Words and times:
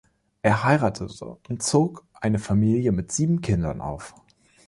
Er 0.41 0.63
heiratete 0.63 1.37
und 1.47 1.61
zog 1.61 2.07
eine 2.13 2.39
Familie 2.39 2.91
mit 2.91 3.11
sieben 3.11 3.41
Kindern 3.41 3.81
auf. 3.81 4.15